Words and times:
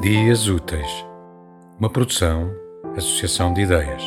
Dias 0.00 0.48
Úteis, 0.48 1.04
uma 1.78 1.90
produção, 1.90 2.50
associação 2.96 3.52
de 3.52 3.60
ideias. 3.60 4.02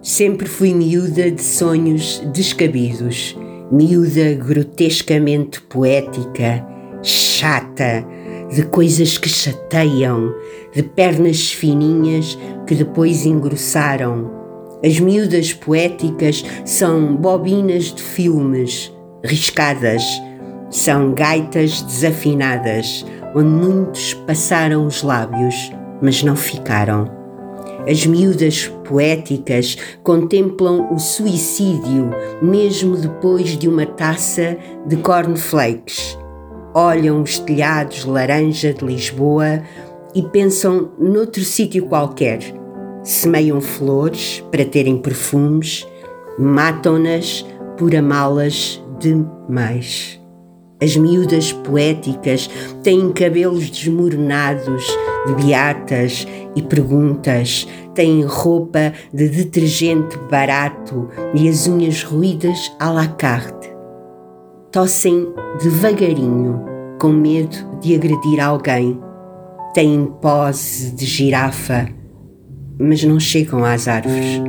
Sempre 0.00 0.46
fui 0.46 0.72
miúda 0.72 1.32
de 1.32 1.42
sonhos 1.42 2.20
descabidos, 2.32 3.36
miúda 3.72 4.34
grotescamente 4.34 5.60
poética, 5.62 6.64
chata, 7.02 8.06
de 8.54 8.62
coisas 8.66 9.18
que 9.18 9.28
chateiam, 9.28 10.32
de 10.72 10.84
pernas 10.84 11.50
fininhas 11.50 12.38
que 12.68 12.76
depois 12.76 13.26
engrossaram. 13.26 14.30
As 14.80 15.00
miúdas 15.00 15.52
poéticas 15.52 16.44
são 16.64 17.16
bobinas 17.16 17.86
de 17.86 18.00
filmes, 18.00 18.94
riscadas, 19.24 20.02
são 20.70 21.12
gaitas 21.14 21.82
desafinadas, 21.82 23.04
onde 23.34 23.48
muitos 23.48 24.14
passaram 24.14 24.86
os 24.86 25.02
lábios, 25.02 25.72
mas 26.02 26.22
não 26.22 26.36
ficaram. 26.36 27.10
As 27.88 28.06
miúdas 28.06 28.68
poéticas 28.88 29.76
contemplam 30.02 30.92
o 30.92 30.98
suicídio 30.98 32.10
mesmo 32.40 32.96
depois 32.96 33.58
de 33.58 33.68
uma 33.68 33.84
taça 33.84 34.56
de 34.86 34.96
cornflakes. 34.96 36.18
Olham 36.74 37.22
os 37.22 37.38
telhados 37.38 38.04
laranja 38.04 38.72
de 38.72 38.84
Lisboa 38.84 39.62
e 40.14 40.22
pensam 40.22 40.90
noutro 40.98 41.44
sítio 41.44 41.86
qualquer. 41.86 42.40
Semeiam 43.02 43.60
flores 43.60 44.42
para 44.50 44.64
terem 44.64 44.96
perfumes, 44.96 45.86
matam-nas 46.38 47.44
por 47.76 47.94
amá-las 47.94 48.82
demais. 48.98 50.20
As 50.82 50.96
miúdas 50.96 51.52
poéticas 51.52 52.50
têm 52.82 53.10
cabelos 53.12 53.70
desmoronados 53.70 54.86
de 55.26 55.44
beatas 55.44 56.26
e 56.54 56.60
perguntas, 56.60 57.66
têm 57.94 58.22
roupa 58.24 58.92
de 59.12 59.28
detergente 59.28 60.18
barato 60.30 61.08
e 61.34 61.48
as 61.48 61.66
unhas 61.66 62.02
ruídas 62.02 62.72
à 62.78 62.90
la 62.90 63.06
carte. 63.06 63.72
Tossem 64.70 65.32
devagarinho, 65.62 66.60
com 67.00 67.08
medo 67.08 67.56
de 67.80 67.94
agredir 67.94 68.40
alguém. 68.40 69.00
Têm 69.72 70.06
pose 70.20 70.90
de 70.90 71.06
girafa, 71.06 71.88
mas 72.78 73.02
não 73.04 73.18
chegam 73.18 73.64
às 73.64 73.88
árvores. 73.88 74.42